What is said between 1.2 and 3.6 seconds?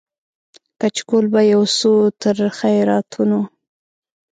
به یوسو تر خیراتونو